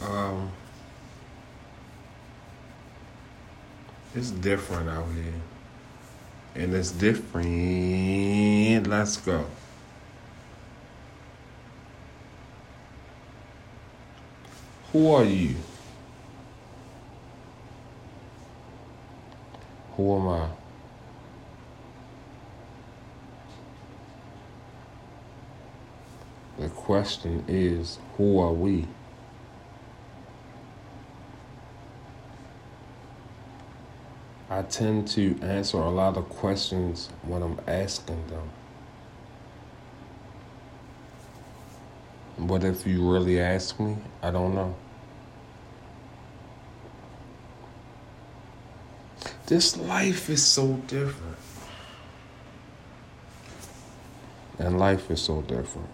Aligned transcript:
Um, 0.00 0.52
it's 4.14 4.30
different 4.30 4.88
out 4.88 5.06
here, 5.14 5.34
and 6.54 6.74
it's 6.74 6.92
different. 6.92 8.86
Let's 8.86 9.16
go. 9.16 9.44
Who 14.92 15.10
are 15.10 15.24
you? 15.24 15.56
Who 19.92 20.16
am 20.16 20.28
I? 20.28 20.48
The 26.58 26.68
question 26.68 27.44
is, 27.46 27.98
who 28.16 28.38
are 28.38 28.52
we? 28.52 28.86
I 34.50 34.62
tend 34.62 35.08
to 35.08 35.38
answer 35.42 35.76
a 35.76 35.90
lot 35.90 36.16
of 36.16 36.28
questions 36.30 37.10
when 37.22 37.42
I'm 37.42 37.60
asking 37.66 38.26
them. 38.28 38.50
But 42.38 42.64
if 42.64 42.86
you 42.86 43.10
really 43.10 43.40
ask 43.40 43.78
me, 43.78 43.98
I 44.22 44.30
don't 44.30 44.54
know. 44.54 44.74
This 49.46 49.76
life 49.76 50.30
is 50.30 50.44
so 50.44 50.74
different. 50.86 51.36
And 54.58 54.78
life 54.78 55.10
is 55.10 55.20
so 55.20 55.42
different. 55.42 55.88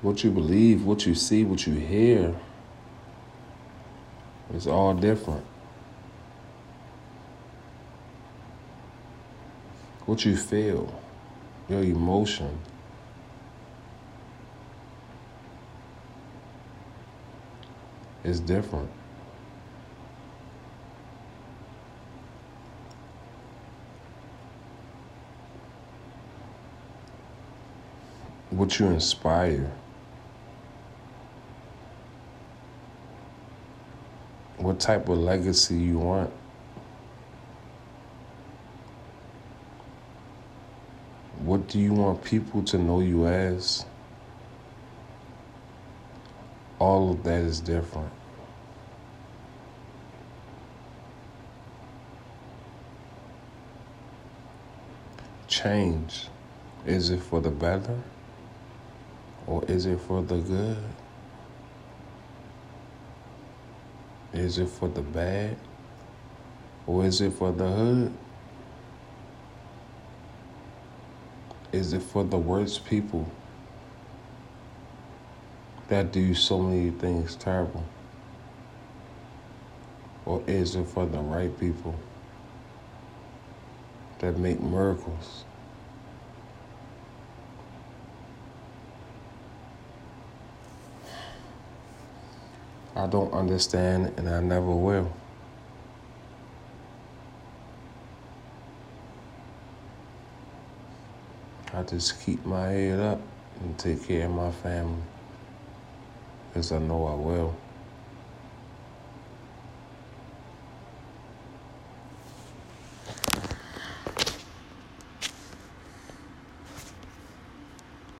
What 0.00 0.24
you 0.24 0.30
believe, 0.30 0.84
what 0.86 1.04
you 1.04 1.14
see, 1.14 1.44
what 1.44 1.66
you 1.66 1.74
hear 1.74 2.34
it's 4.54 4.66
all 4.66 4.94
different. 4.94 5.44
What 10.06 10.24
you 10.24 10.36
feel, 10.36 11.00
your 11.68 11.82
emotion. 11.82 12.58
is 18.24 18.40
different. 18.40 18.90
What 28.50 28.78
you 28.78 28.86
inspire. 28.88 29.70
What 34.60 34.78
type 34.78 35.08
of 35.08 35.18
legacy 35.18 35.74
you 35.74 35.98
want. 35.98 36.30
What 41.38 41.66
do 41.68 41.78
you 41.78 41.94
want 41.94 42.22
people 42.22 42.62
to 42.64 42.78
know 42.78 43.00
you 43.00 43.26
as? 43.26 43.86
All 46.78 47.12
of 47.12 47.22
that 47.24 47.40
is 47.40 47.60
different. 47.60 48.12
Change. 55.48 56.28
Is 56.86 57.10
it 57.10 57.22
for 57.22 57.40
the 57.40 57.50
better? 57.50 57.98
Or 59.46 59.64
is 59.64 59.86
it 59.86 60.00
for 60.00 60.22
the 60.22 60.36
good? 60.36 60.76
Is 64.32 64.58
it 64.58 64.68
for 64.68 64.88
the 64.88 65.02
bad? 65.02 65.56
Or 66.86 67.04
is 67.04 67.20
it 67.20 67.32
for 67.32 67.52
the 67.52 67.68
hood? 67.68 68.12
Is 71.72 71.92
it 71.92 72.02
for 72.02 72.24
the 72.24 72.38
worst 72.38 72.84
people 72.84 73.30
that 75.88 76.12
do 76.12 76.34
so 76.34 76.60
many 76.60 76.90
things 76.90 77.36
terrible? 77.36 77.84
Or 80.24 80.42
is 80.46 80.76
it 80.76 80.86
for 80.86 81.06
the 81.06 81.18
right 81.18 81.58
people 81.58 81.98
that 84.18 84.38
make 84.38 84.60
miracles? 84.60 85.44
I 93.00 93.06
don't 93.06 93.32
understand 93.32 94.12
and 94.18 94.28
I 94.28 94.40
never 94.40 94.70
will. 94.70 95.10
I 101.72 101.82
just 101.84 102.20
keep 102.20 102.44
my 102.44 102.66
head 102.66 103.00
up 103.00 103.22
and 103.60 103.78
take 103.78 104.06
care 104.06 104.26
of 104.26 104.32
my 104.32 104.50
family 104.50 105.02
because 106.48 106.72
I 106.72 106.78
know 106.78 107.06
I 107.06 107.14
will. 107.14 107.56